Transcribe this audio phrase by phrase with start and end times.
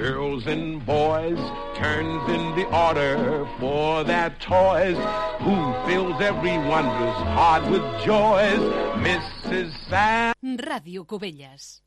[0.00, 1.38] girls and boys,
[1.76, 4.96] turns in the order for their toys,
[5.44, 8.64] who fills everyone's heart with joys,
[9.04, 9.70] Mrs.
[9.90, 10.32] Sam.
[10.42, 11.82] Ràdio Cubelles.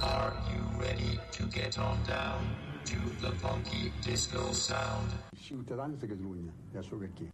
[0.00, 2.40] Are you ready to get on down
[2.86, 5.10] to the funky disco sound?
[5.36, 7.28] Ciutadans de Catalunya, ja sóc aquí.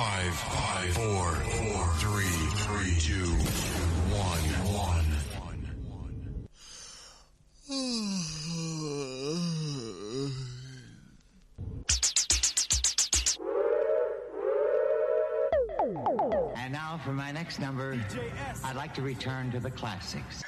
[0.00, 2.24] Five, five, four, four, three,
[2.64, 3.34] three, two,
[4.16, 4.40] one,
[4.72, 5.04] one.
[16.56, 18.02] And now for my next number,
[18.64, 20.42] I'd like to return to the classics.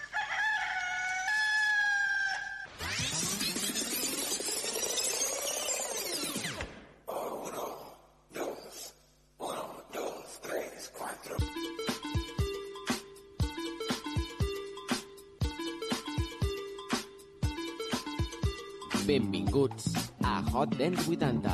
[19.62, 21.52] Benvinguts a Hot Dance 80,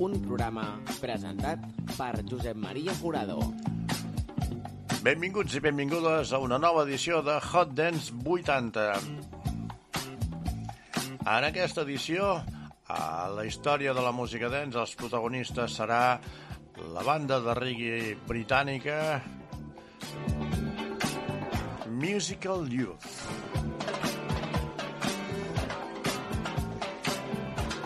[0.00, 0.62] un programa
[1.02, 1.60] presentat
[1.98, 3.42] per Josep Maria Jurado.
[5.04, 8.86] Benvinguts i benvingudes a una nova edició de Hot Dance 80.
[11.28, 12.38] En aquesta edició,
[12.88, 16.16] a la història de la música dance, els protagonistes serà
[16.96, 19.20] la banda de reggae britànica
[22.00, 23.51] Musical Youth.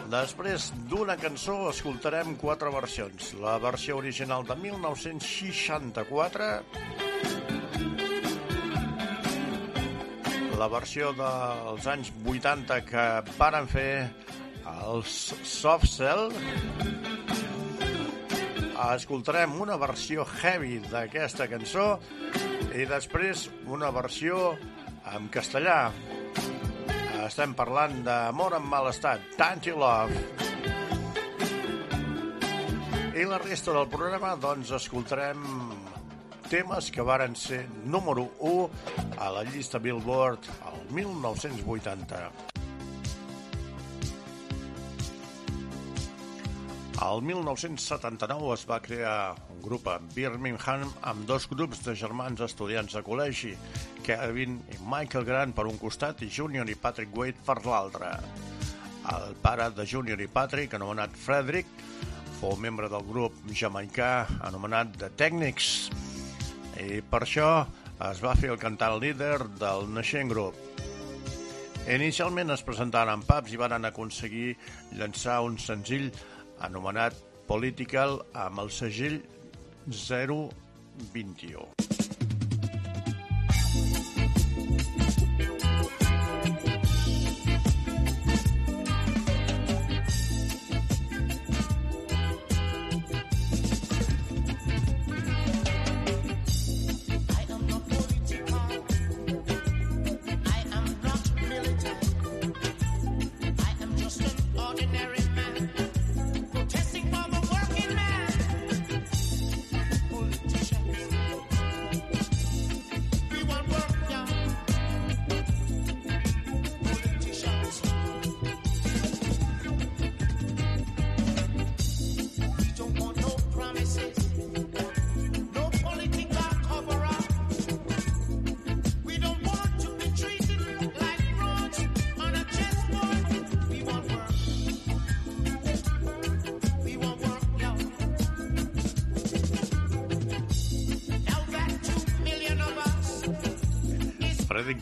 [0.07, 3.33] Després d'una cançó escoltarem quatre versions.
[3.43, 6.47] La versió original de 1964,
[10.61, 14.09] la versió dels anys 80 que varen fer
[14.87, 16.31] els Soft Cell,
[18.87, 21.97] escoltarem una versió heavy d'aquesta cançó
[22.77, 24.53] i després una versió
[25.17, 25.91] en castellà
[27.27, 30.20] estem parlant d'amor en mal estat, Tanty Love.
[33.16, 35.42] I la resta del programa, doncs, escoltarem
[36.50, 42.56] temes que varen ser número 1 a la llista Billboard el 1980.
[46.97, 52.95] El 1979 es va crear un grup a Birmingham amb dos grups de germans estudiants
[52.97, 53.51] de col·legi,
[54.07, 58.15] Kevin i Michael Grant per un costat i Junior i Patrick Wade per l'altre.
[59.12, 61.69] El pare de Junior i Patrick, anomenat Frederick,
[62.41, 65.91] fou membre del grup jamaicà anomenat The Technics
[66.81, 67.51] i per això
[68.09, 70.57] es va fer el cantant líder del naixent grup.
[71.93, 74.57] Inicialment es presentaren en pubs i van aconseguir
[74.97, 76.09] llançar un senzill
[76.61, 79.21] anomenat Political amb el segell
[79.87, 81.96] 021.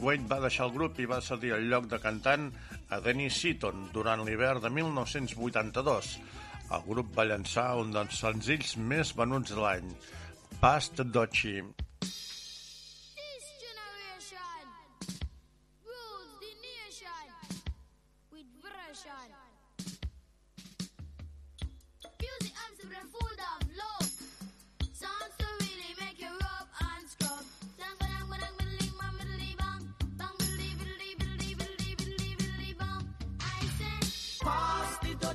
[0.01, 2.47] Wade va deixar el grup i va cedir el lloc de cantant
[2.89, 6.13] a Dennis Seaton durant l'hivern de 1982.
[6.73, 9.91] El grup va llançar un dels senzills més venuts de l'any,
[10.63, 11.59] Past Dochi.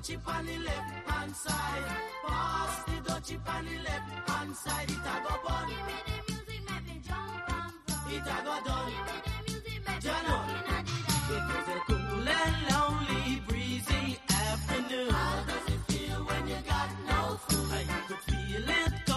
[0.09, 1.83] Dutchie on the left hand side.
[2.25, 4.89] Pass the dutchie on the left hand side.
[4.89, 5.67] It a go bun.
[5.69, 8.13] give me the music, make me jump and.
[8.13, 8.91] It a go done.
[8.91, 10.85] Give me the music, make me rockin' at.
[11.29, 15.09] It was a cool and lonely, breezy afternoon.
[15.11, 17.71] How does it feel when you got no food?
[17.71, 19.08] I could feel it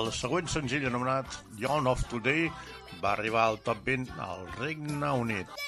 [0.00, 2.46] El següent senzill anomenat Young of Today
[3.02, 5.58] va arribar al top 20 al Regne Unit.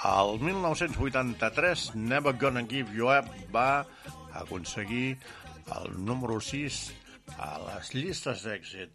[0.00, 3.84] El 1983, Never Gonna Give You Up va
[4.32, 5.18] aconseguir
[5.76, 6.78] el número 6
[7.36, 8.94] a les llistes d'èxit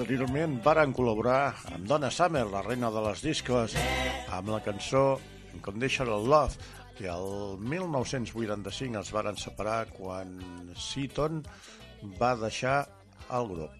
[0.00, 3.74] Posteriorment varen col·laborar amb Donna Summer, la reina de les discos,
[4.32, 5.02] amb la cançó
[5.52, 6.56] Unconditional Love,
[6.96, 10.32] que el 1985 es varen separar quan
[10.72, 11.42] Seaton
[12.16, 12.78] va deixar
[13.28, 13.79] el grup.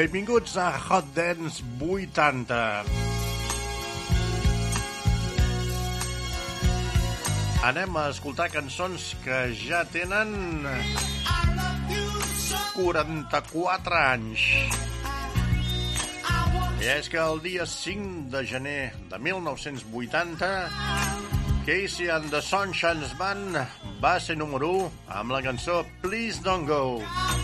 [0.00, 2.84] Benvinguts a Hot Dance 80.
[7.68, 10.32] Anem a escoltar cançons que ja tenen
[12.78, 14.46] 44 anys.
[16.80, 20.50] I és que el dia 5 de gener de 1980
[21.68, 23.60] Casey and the Sunshines Band
[24.00, 24.90] va ser número 1
[25.20, 26.80] amb la cançó Please Don't Go.
[27.04, 27.39] Please don't go.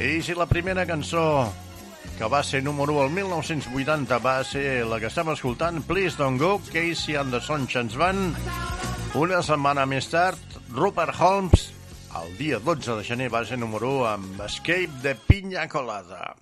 [0.00, 1.52] I si la primera cançó
[2.20, 6.36] que va ser número 1 el 1980 va ser la que estem escoltant, Please Don't
[6.40, 8.36] Go, Casey and the Sunshines Band,
[9.16, 11.70] una setmana més tard, Rupert Holmes,
[12.20, 16.34] el dia 12 de gener va ser número 1 amb Escape de Piña Colada.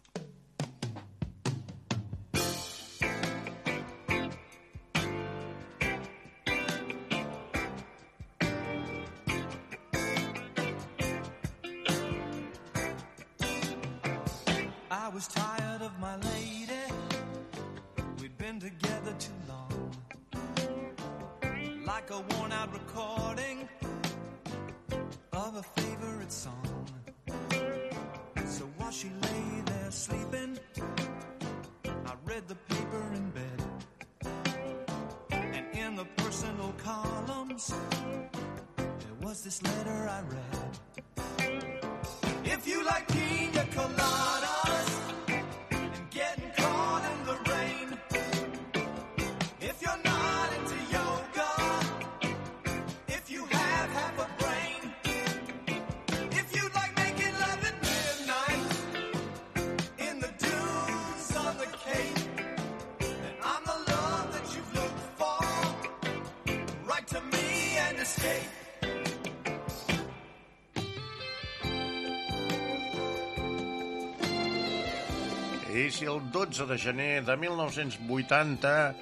[75.99, 78.95] I si el 12 de gener de 1980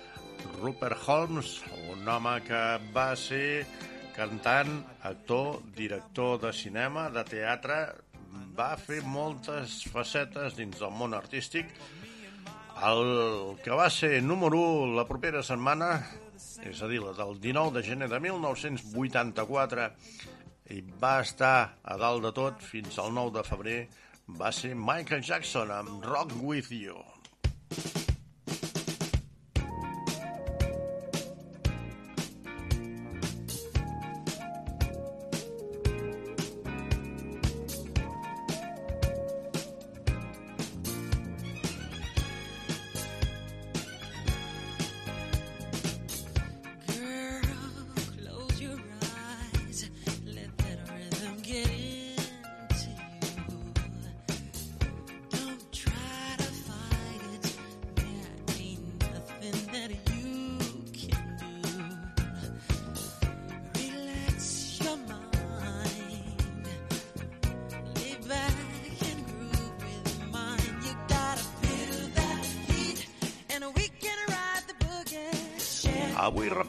[0.63, 1.59] Rupert Holmes,
[1.93, 2.61] un home que
[2.95, 3.67] va ser
[4.17, 4.71] cantant,
[5.05, 7.77] actor, director de cinema, de teatre,
[8.57, 11.69] va fer moltes facetes dins del món artístic.
[12.89, 16.01] El que va ser número 1 la propera setmana,
[16.65, 19.91] és a dir, la del 19 de gener de 1984,
[20.73, 23.81] i va estar a dalt de tot fins al 9 de febrer,
[24.29, 27.16] va ser Michael Jackson amb Rock With You.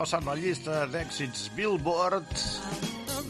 [0.07, 2.29] Repassant la llista d'èxits Billboard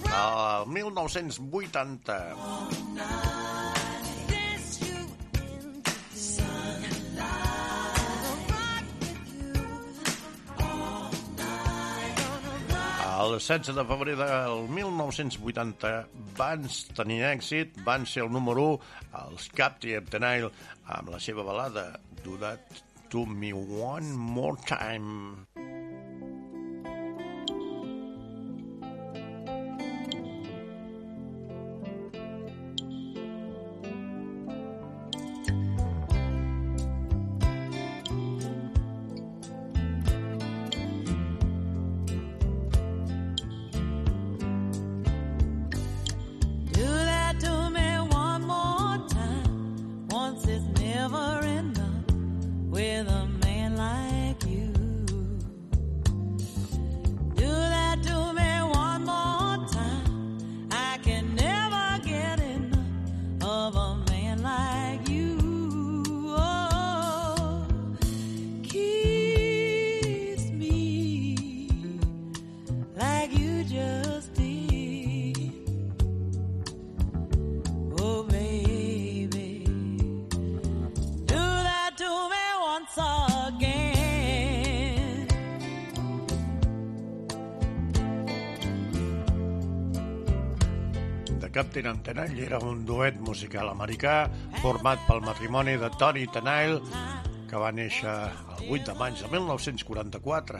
[0.03, 2.17] del 1980.
[13.07, 15.95] El 16 de febrer del 1980
[16.37, 20.53] van tenir èxit, van ser el número 1 els Captain of the Nile
[20.85, 21.89] amb la seva balada
[22.21, 25.46] Do That To Me One More Time.
[91.57, 94.27] Captain and Tenile era un duet musical americà
[94.61, 96.83] format pel matrimoni de Tony Tenile,
[97.49, 98.11] que va néixer
[98.59, 100.59] el 8 de maig de 1944,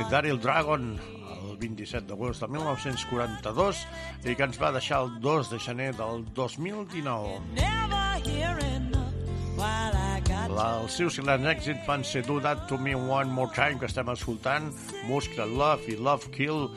[0.00, 0.86] i Daryl Dragon
[1.34, 3.82] el 27 d'agost de 1942
[4.24, 7.36] i que ens va deixar el 2 de gener del 2019.
[7.60, 9.12] Never hear enough
[9.60, 13.28] while I got La, els seus grans èxits van ser Do That To Me One
[13.28, 14.72] More Time, que estem escoltant,
[15.04, 16.70] Muscle Love i Love Kill,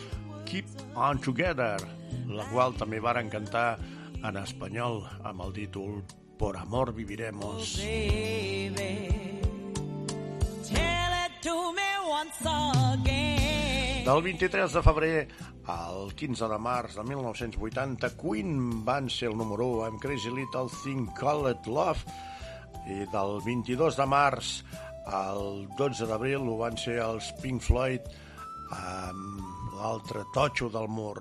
[0.46, 1.78] Keep On Together,
[2.30, 3.76] la qual també varen cantar
[4.26, 6.04] en espanyol amb el títol
[6.38, 7.78] Por Amor Viviremos.
[7.78, 9.10] baby.
[10.68, 14.06] Tell it to me once again.
[14.06, 15.28] Del 23 de febrer
[15.68, 20.70] al 15 de març de 1980, Queen van ser el número 1 amb Crazy Little
[20.84, 22.06] Thing Called Love
[22.86, 24.60] i del 22 de març
[25.10, 28.06] al 12 d'abril ho van ser els Pink Floyd
[28.78, 31.18] amb l'altre totxo del mur.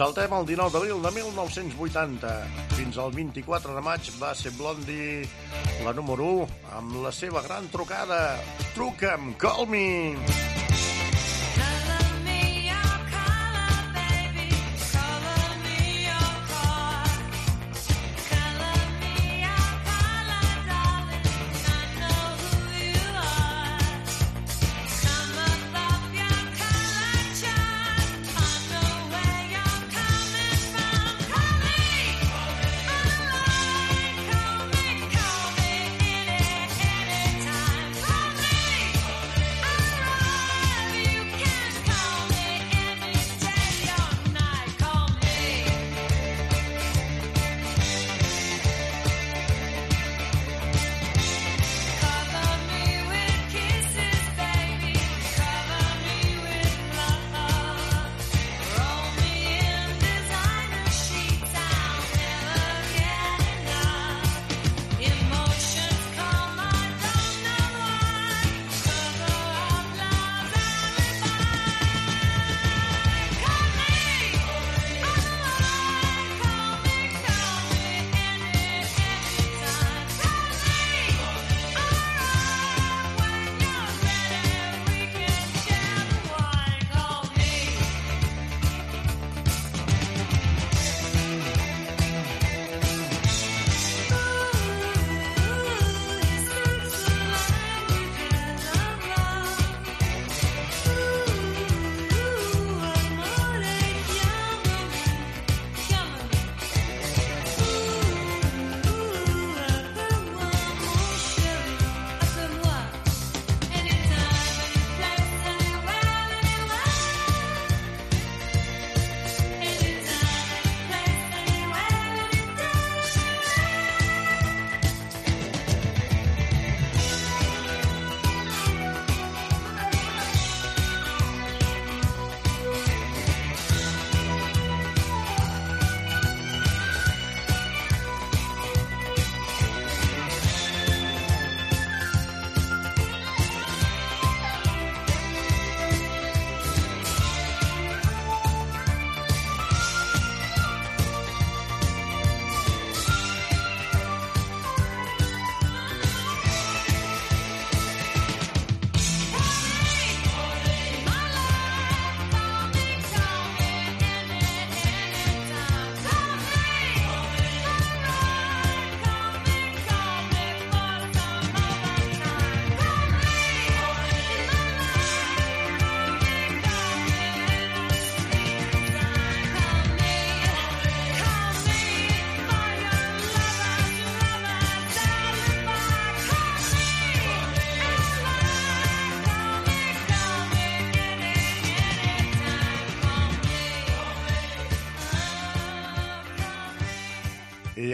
[0.00, 2.34] Saltem el 19 d'abril de 1980.
[2.78, 5.26] Fins al 24 de maig va ser Blondie
[5.84, 8.20] la número 1 amb la seva gran trucada
[8.72, 10.79] Truca'm, call me!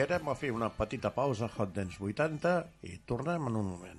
[0.07, 2.53] Anem a fer una petita pausa a Hot Dance 80
[2.91, 3.96] i tornem en un moment.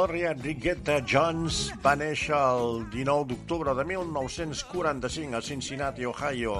[0.00, 6.54] Gloria Enriqueta Jones va néixer el 19 d'octubre de 1945 a Cincinnati, Ohio.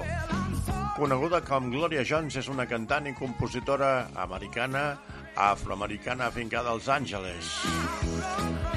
[0.93, 4.83] Coneguda com Gloria Jones, és una cantant i compositora americana
[5.47, 7.49] afroamericana afincada als Àngeles.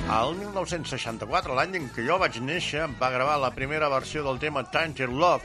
[0.08, 4.64] Al 1964, l'any en què jo vaig néixer, va gravar la primera versió del tema
[4.64, 5.44] Tainted Love,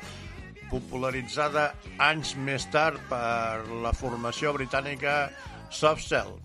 [0.71, 1.73] popularitzada
[2.07, 5.25] anys més tard per la formació britànica
[5.67, 6.37] Soft Cell.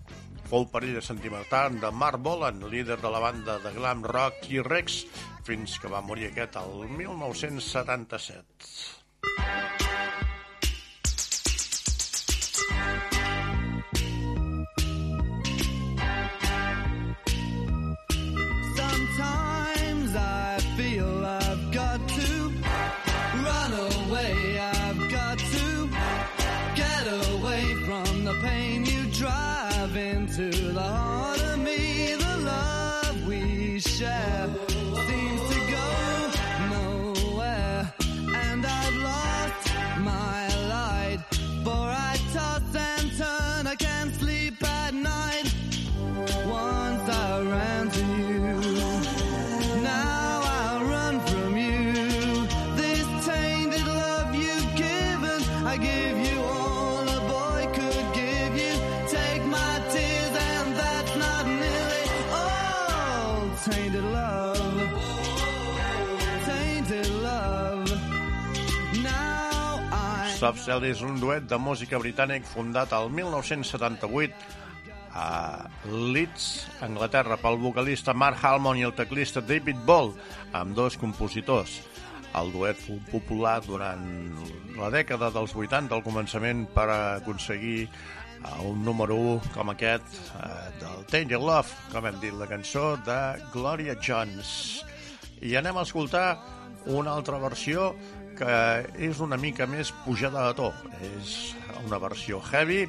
[0.45, 5.05] Fou parella sentimental de Mark Bolan, líder de la banda de glam rock T-Rex,
[5.47, 9.84] fins que va morir aquest el 1977.
[70.35, 70.39] I.
[70.39, 74.35] Soft Cell és un duet de música britànic fundat al 1978
[75.15, 75.27] a
[75.87, 80.11] Leeds, Anglaterra, pel vocalista Mark Halmon i el teclista David Ball,
[80.51, 81.77] amb dos compositors.
[82.35, 84.03] El duet fou popular durant
[84.75, 90.51] la dècada dels 80 al començament per aconseguir eh, un número 1 com aquest eh,
[90.83, 93.21] del Tanger Love, com hem dit, la cançó de
[93.55, 94.83] Gloria Jones.
[95.39, 96.27] I anem a escoltar
[96.91, 97.93] una altra versió
[98.37, 98.55] que
[99.09, 100.71] és una mica més pujada de to.
[101.09, 102.85] És una versió heavy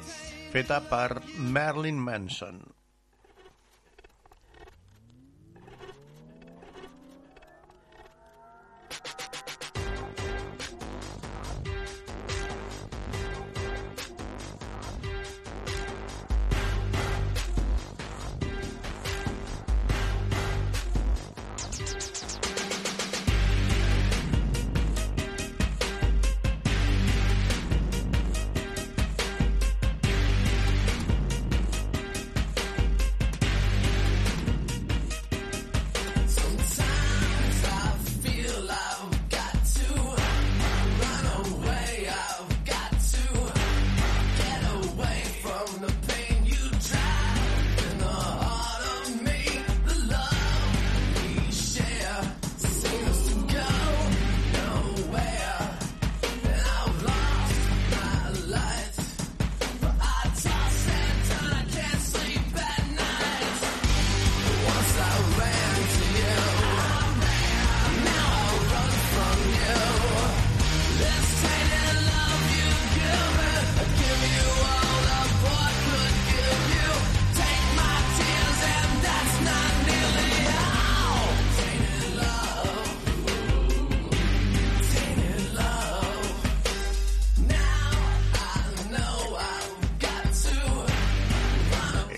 [0.53, 2.76] feta per Marilyn Manson.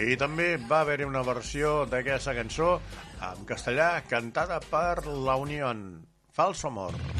[0.09, 2.71] I també va haver-hi una versió d'aquesta cançó
[3.29, 5.87] en castellà cantada per La Unión,
[6.33, 6.97] Falso Amor.
[6.97, 7.18] Falso Amor.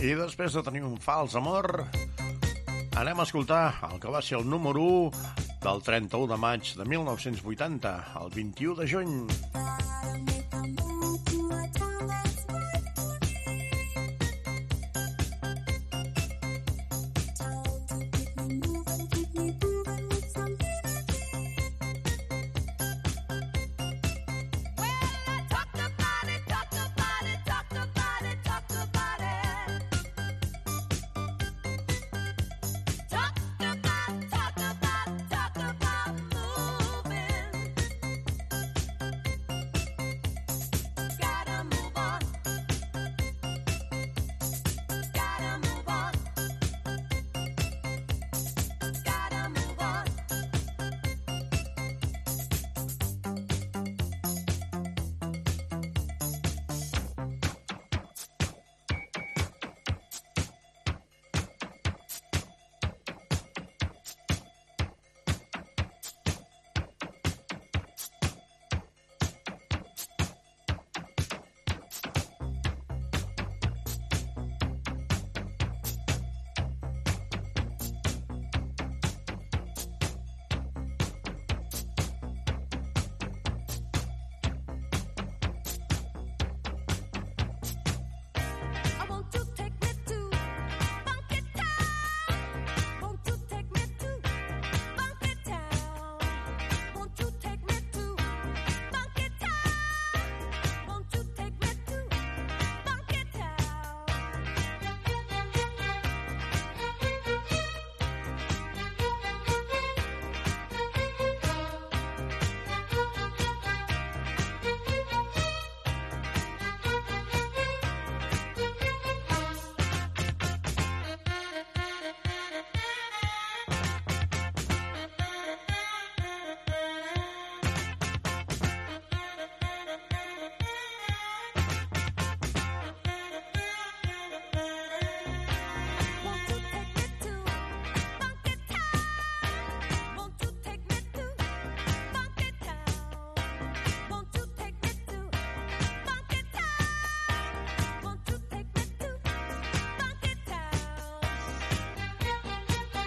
[0.00, 1.66] I després de tenir un fals amor,
[2.96, 6.88] anem a escoltar el que va ser el número 1 del 31 de maig de
[6.88, 9.49] 1980 el 21 de juny.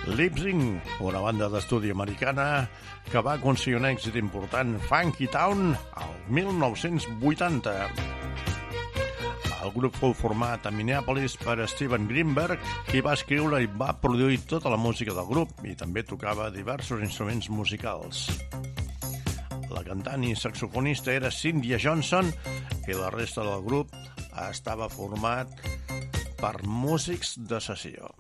[0.04, 2.68] Lipsing, una banda d'estudi americana
[3.08, 7.76] que va aconseguir un èxit important, Funky Town, al 1980.
[9.64, 14.42] El grup fou format a Minneapolis per Steven Greenberg, qui va escriure i va produir
[14.44, 18.26] tota la música del grup i també tocava diversos instruments musicals.
[19.72, 22.28] La cantant i saxofonista era Cynthia Johnson
[22.90, 23.96] i la resta del grup
[24.50, 25.48] estava format
[26.44, 28.12] per músics de sessió.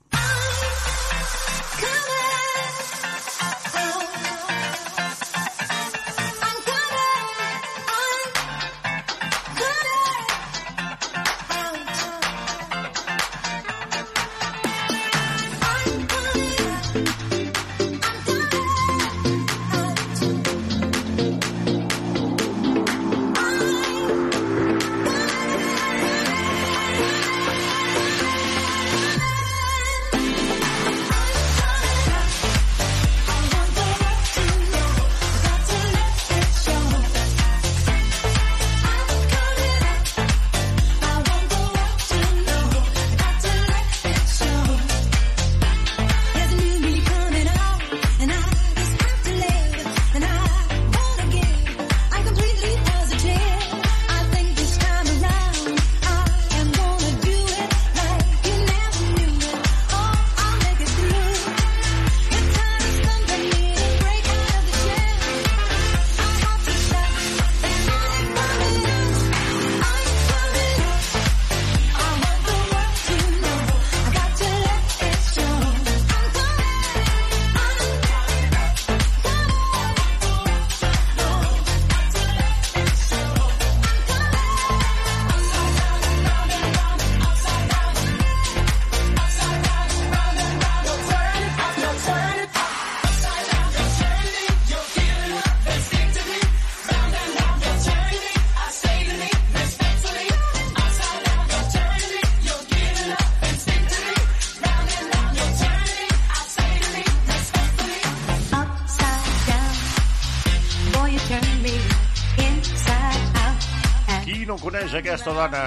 [115.03, 115.61] Aquesta dona?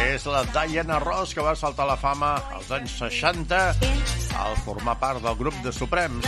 [0.00, 3.58] És la Diana Ross, que va saltar la fama als anys 60
[4.40, 6.24] al formar part del grup de Suprems.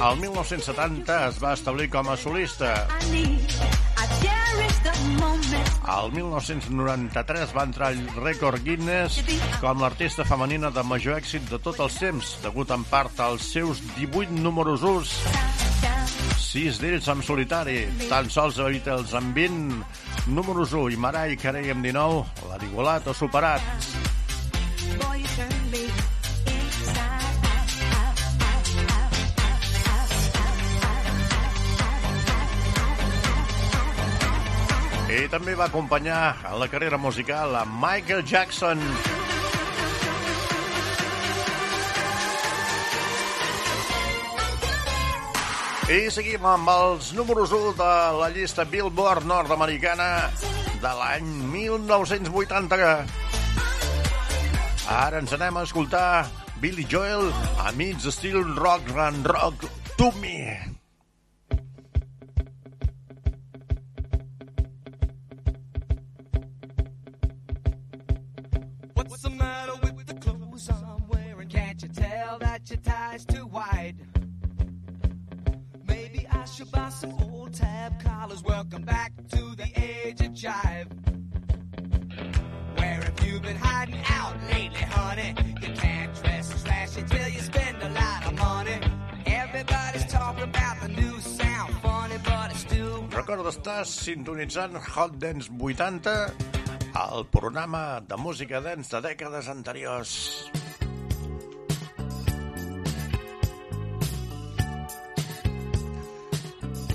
[0.00, 2.72] El 1970 es va establir com a solista.
[5.98, 9.20] El 1993 va entrar al rècord Guinness
[9.60, 13.84] com l'artista femenina de major èxit de tots els temps, degut en part als seus
[13.98, 15.59] 18 números 1
[16.40, 19.82] sis d'ells en solitari, tan sols a Beatles amb 20,
[20.32, 23.62] números 1 i Mariah Carey amb 19, l'han igualat o superat.
[35.10, 39.19] I també va acompanyar a la carrera musical a Michael Jackson.
[45.90, 50.30] I seguim amb els números 1 de la llista Billboard nord-americana
[50.78, 52.78] de l'any 1980.
[55.00, 56.30] Ara ens anem a escoltar
[56.62, 59.66] Billy Joel a mig estil rock and rock
[59.98, 60.69] to me.
[76.60, 78.42] Should buy some old tab collars.
[78.42, 80.88] Welcome back to the age of jive.
[82.78, 85.34] Where have you been hiding out lately, honey?
[85.62, 88.78] You can't dress as flashy till you spend a lot of money.
[89.24, 95.48] Everybody's talking about the new sound, funny, but it's still Recorda, estàs sintonitzant Hot Dance
[95.48, 96.34] 80,
[96.94, 100.50] el programa de música dance de dècades anteriors.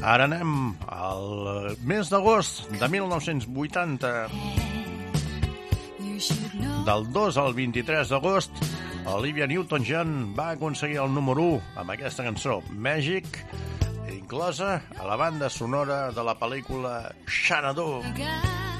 [0.06, 4.12] Ara anem al mes d'agost de 1980.
[6.86, 8.62] Del 2 al 23 d'agost,
[9.16, 13.42] Olivia Newton-John va aconseguir el número 1 amb aquesta cançó, Magic,
[14.14, 18.04] inclosa a la banda sonora de la pel·lícula Xanadu.
[18.06, 18.75] Start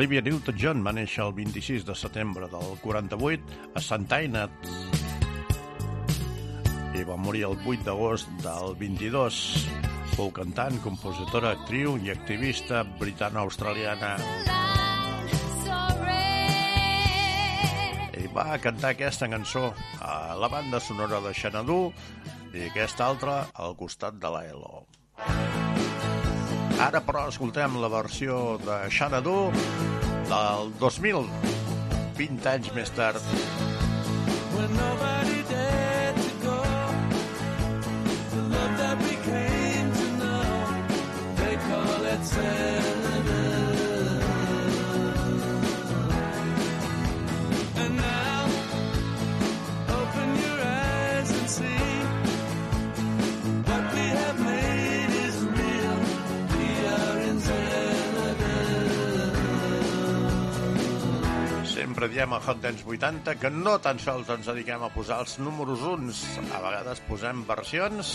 [0.00, 4.20] Olivia Newton-John va néixer el 26 de setembre del 48 a St.
[4.24, 4.68] Inat
[6.96, 9.40] i va morir el 8 d'agost del 22.
[10.14, 14.14] Fou cantant, compositora, actriu i activista britano-australiana.
[18.16, 19.66] I va cantar aquesta cançó
[20.00, 21.82] a la banda sonora de Xanadu
[22.56, 25.69] i aquesta altra al costat de la Elo.
[26.80, 29.34] Ara, però, escoltem la versió de Xanadu
[30.30, 31.28] del 2000,
[32.16, 33.20] 20 anys més tard.
[34.54, 35.39] When nobody
[62.00, 65.34] Sempre diem a Hot Dance 80 que no tan sols ens dediquem a posar els
[65.36, 66.22] números uns.
[66.48, 68.12] A vegades posem versions,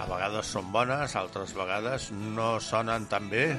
[0.00, 2.06] a vegades són bones, altres vegades
[2.38, 3.50] no sonen tan bé.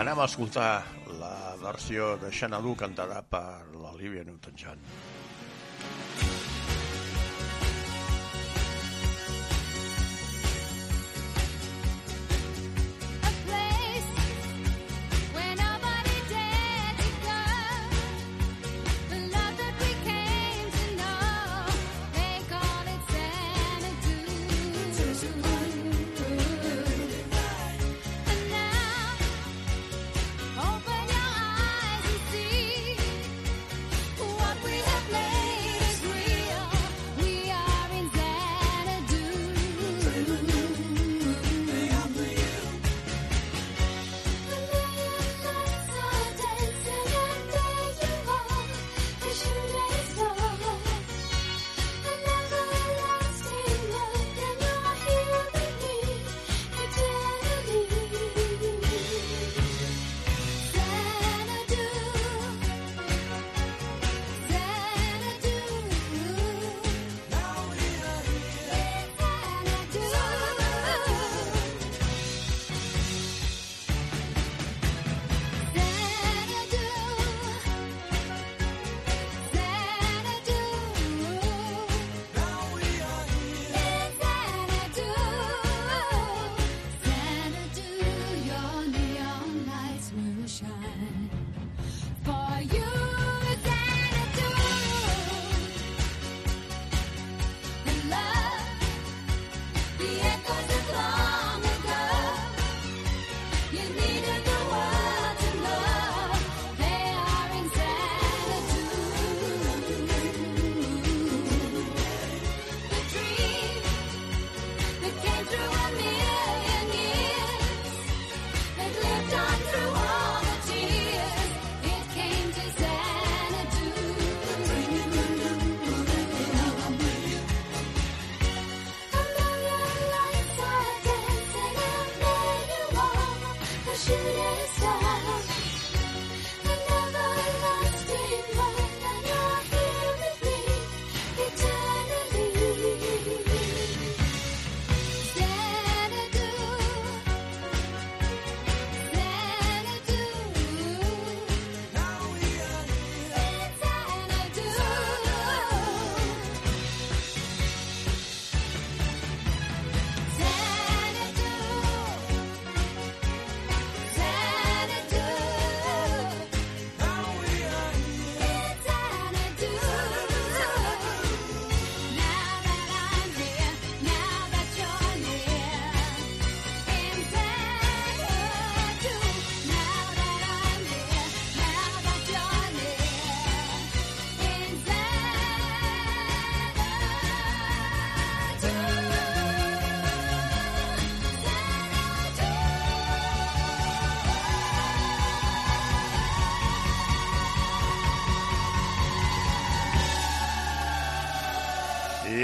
[0.00, 0.70] Anem a escoltar
[1.20, 3.44] la versió de Xanadu cantada per
[3.76, 4.80] l'Olivia Newton-John.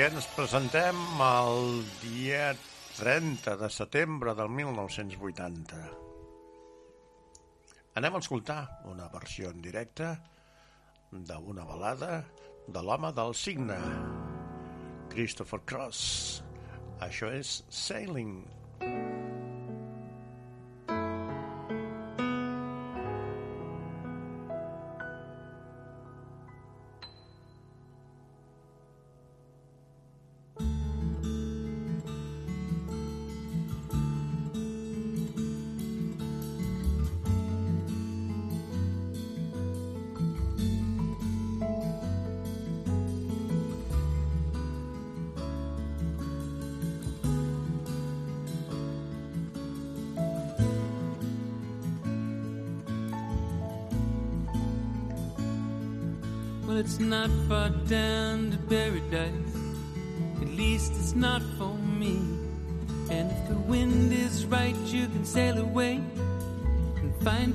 [0.01, 2.55] I ens presentem el dia
[2.97, 5.81] 30 de setembre del 1980.
[8.01, 10.09] Anem a escoltar una versió en directe
[11.13, 12.23] d'una balada
[12.65, 13.77] de l'home del signe,
[15.13, 16.01] Christopher Cross.
[17.05, 18.39] Això és Sailing.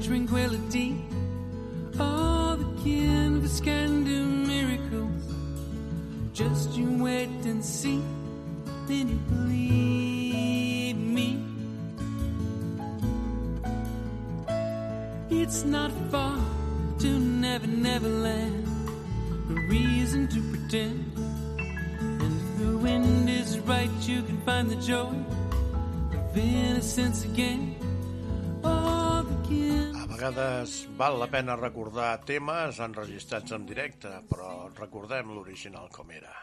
[0.07, 0.44] And find
[30.99, 36.33] val la pena recordar temes enregistrats en directe, però recordem l'original com era.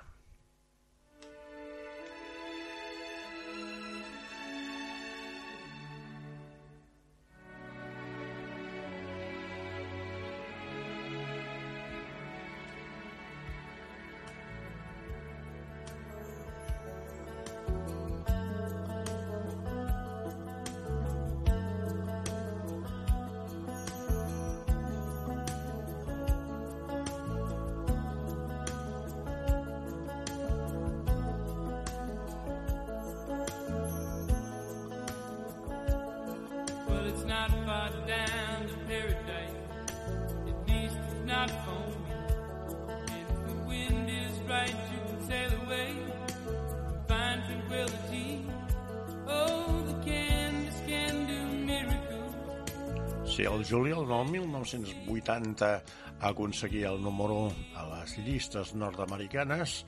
[53.53, 55.83] El juliol del 1980
[56.21, 59.83] aconseguia el número 1 a les llistes nord-americanes,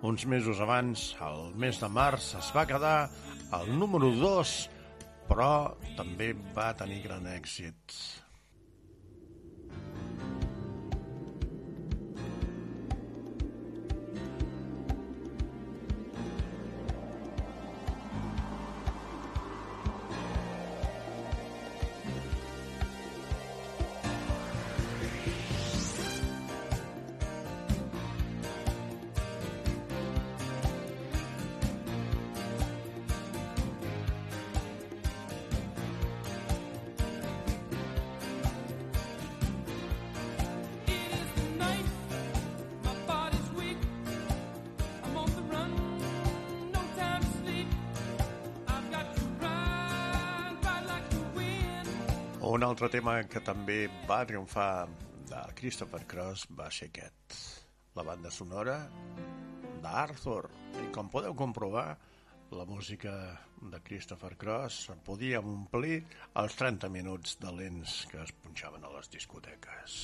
[0.00, 3.10] uns mesos abans, el mes de març, es va quedar
[3.52, 4.54] al número 2,
[5.28, 8.23] però també va tenir gran èxit.
[52.44, 54.84] Un altre tema que també va triomfar
[55.30, 57.36] de Christopher Cross va ser aquest,
[57.96, 58.74] la banda sonora
[59.80, 60.50] d'Arthur.
[60.82, 61.86] I com podeu comprovar,
[62.52, 63.14] la música
[63.72, 66.02] de Christopher Cross podia omplir
[66.42, 69.98] els 30 minuts de lents que es punxaven a les discoteques.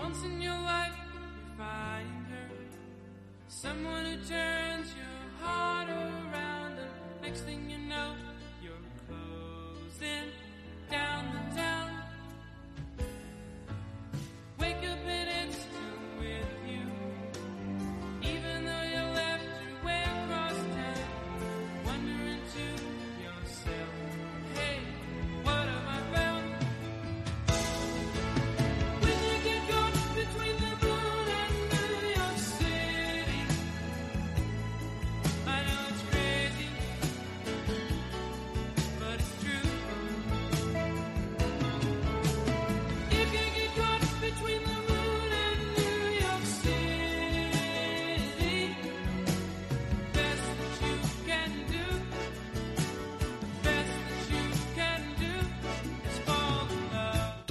[0.00, 2.48] Once in your life, you find her.
[3.46, 8.31] Someone who turns your heart around, and next thing you know,
[10.02, 10.32] closing
[10.90, 11.81] down the town.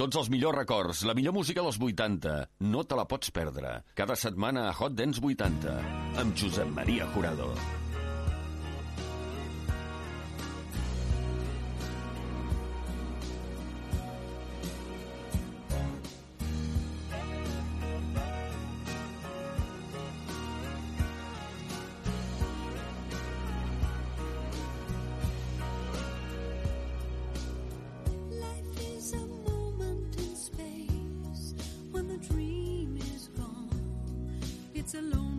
[0.02, 2.32] Tots els millors records, la millor música dels 80.
[2.72, 3.76] No te la pots perdre.
[4.00, 5.76] Cada setmana a Hot Dance 80,
[6.24, 7.52] amb Josep Maria Jurado.
[34.94, 35.31] alone.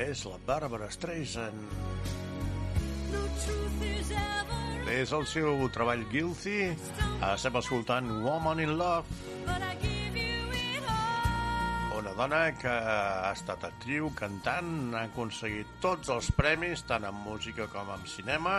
[0.00, 1.72] Ella és la Barbara Streisand.
[4.86, 6.70] Des del seu treball Guilty,
[7.28, 9.04] estem escoltant Woman in Love,
[11.98, 17.68] una dona que ha estat actriu, cantant, ha aconseguit tots els premis, tant en música
[17.68, 18.56] com en cinema,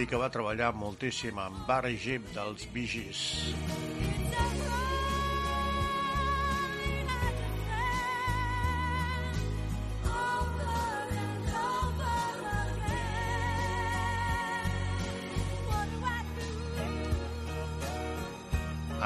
[0.00, 3.89] i que va treballar moltíssim amb Barry Gibb dels Bee Gees.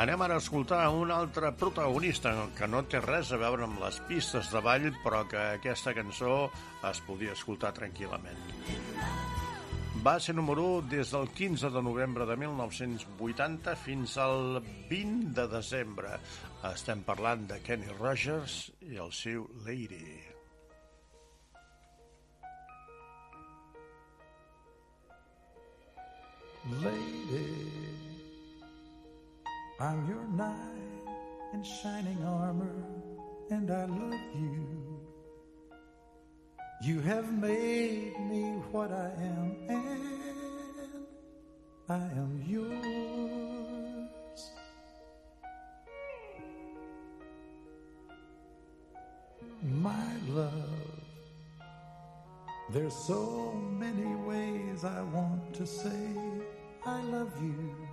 [0.05, 3.97] Anem ara a escoltar un altre protagonista que no té res a veure amb les
[4.05, 6.51] pistes de ball, però que aquesta cançó
[6.85, 8.43] es podia escoltar tranquil·lament.
[10.05, 14.61] Va ser número 1 des del 15 de novembre de 1980 fins al
[14.93, 16.21] 20 de desembre.
[16.75, 20.21] Estem parlant de Kenny Rogers i el seu Lady.
[26.85, 28.04] Lady,
[29.81, 30.55] I'm your knight
[31.53, 32.85] in shining armor,
[33.51, 35.01] and I love you.
[36.81, 41.07] You have made me what I am, and
[41.89, 42.85] I am yours.
[49.63, 51.01] My love,
[52.71, 56.17] there's so many ways I want to say
[56.87, 57.84] I love you.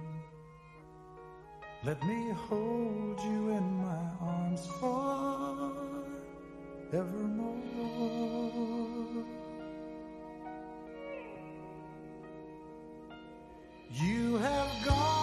[1.84, 4.68] Let me hold you in my arms
[6.92, 7.58] forevermore.
[13.92, 15.21] You have gone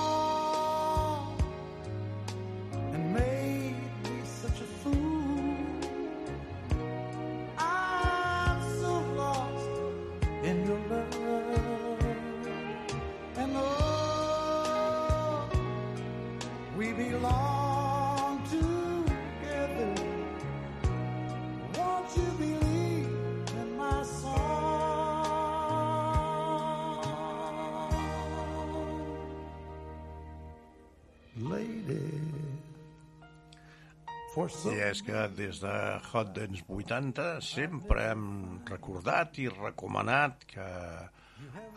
[34.49, 35.73] I és que des de
[36.09, 38.23] Hot Dance 80 sempre hem
[38.71, 40.69] recordat i recomanat que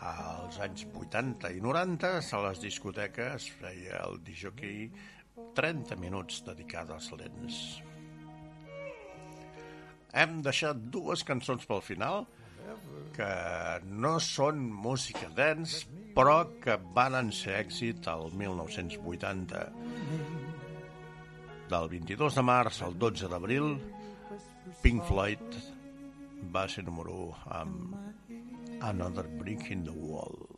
[0.07, 4.87] als anys 80 i 90 a les discoteques feia el disjockey
[5.57, 7.59] 30 minuts dedicades als lents.
[10.15, 12.23] Hem deixat dues cançons pel final
[13.15, 13.31] que
[13.83, 15.83] no són música dance,
[16.15, 19.67] però que van ser èxit al 1980.
[21.71, 23.69] Del 22 de març al 12 d'abril,
[24.81, 25.59] Pink Floyd
[26.51, 30.50] va ser número 1 amb Another Brick in the Wall.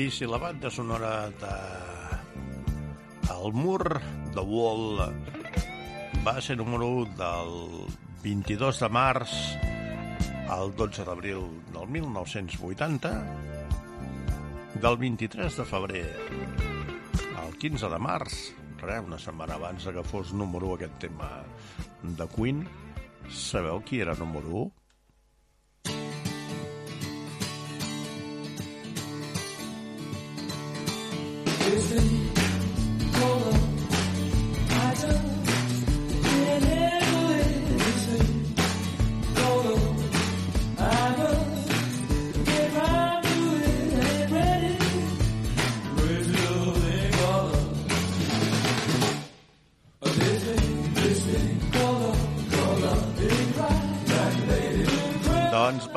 [0.00, 1.56] I si la banda sonora de
[3.34, 4.00] El mur
[4.32, 4.96] de Wall
[6.24, 7.52] va ser número 1 del
[8.22, 9.34] 22 de març
[10.56, 11.44] al 12 d'abril
[11.74, 13.12] del 1980,
[14.80, 16.08] del 23 de febrer
[17.44, 18.40] al 15 de març,
[18.80, 21.28] res, una setmana abans que fos número 1 aquest tema
[22.00, 22.64] de Queen,
[23.28, 24.79] sabeu qui era número 1?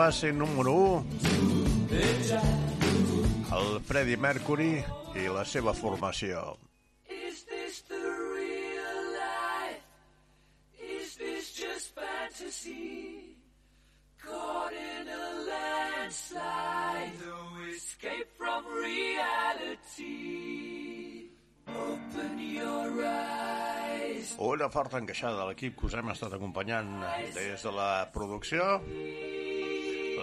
[0.03, 1.05] Va ser número
[1.89, 2.72] 1
[3.63, 4.83] el Freddie Mercury
[5.15, 6.57] i la seva formació.
[7.07, 9.83] Is this the real life?
[10.79, 13.37] Is this just fantasy?
[14.23, 17.39] Caught in a landslide, no
[17.71, 20.13] escape from reality.
[21.67, 24.35] Open your eyes.
[24.39, 26.91] Una forta encaixada de l'equip que us hem estat acompanyant
[27.35, 28.81] des de la producció,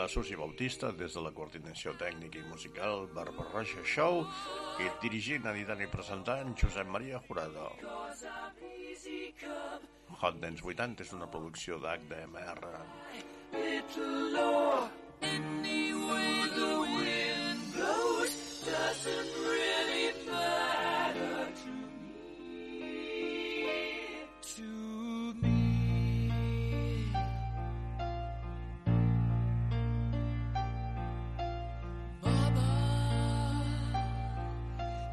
[0.01, 4.23] la Susi Bautista, des de la coordinació tècnica i musical, Barbara Roja Show,
[4.81, 7.69] i dirigint, editant i presentant, Josep Maria Jurado.
[10.21, 12.73] Hot Dance 80 és una producció d'HDMR.
[13.53, 14.89] little law.
[15.23, 19.70] Any way the wind blows doesn't really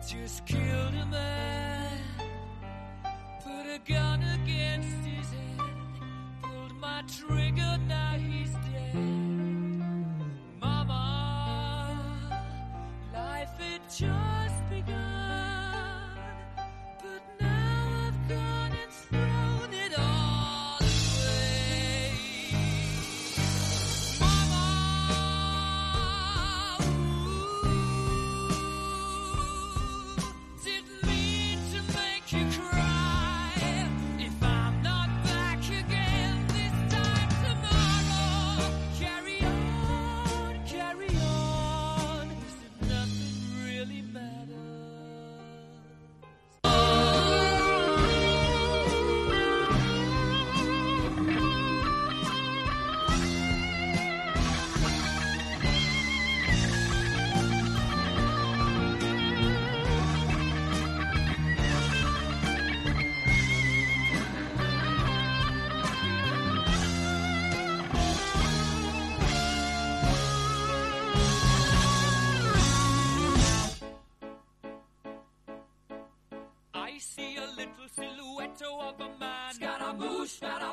[0.07, 1.99] just killed a man,
[3.43, 5.59] put a gun against his head,
[6.41, 7.46] pulled my trigger,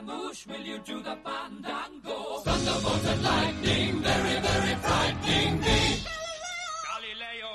[0.04, 2.40] Scaramouche, Scaramouche, will you do the fandango?
[2.44, 5.80] Thunderbolt and lightning, very, very frightening me.
[6.88, 7.52] Galileo,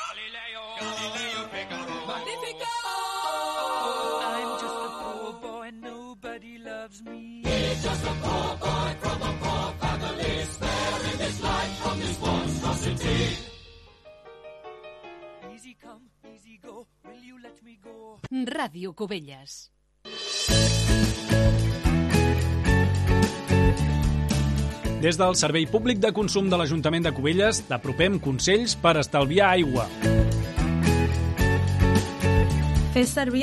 [0.00, 2.06] Galileo, Galileo Figaro.
[2.06, 2.74] Magnifico!
[4.24, 7.42] I'm just a poor boy, nobody loves me.
[7.44, 13.36] He's just a poor boy from a poor family, sparing his life from this monstrosity.
[15.54, 16.02] Easy come,
[16.34, 18.20] easy go, will you let me go?
[18.32, 19.68] Ràdio Cubelles.
[25.00, 29.86] Des del Servei Públic de Consum de l'Ajuntament de Cubelles t'apropem consells per estalviar aigua.
[32.92, 33.38] Fes servir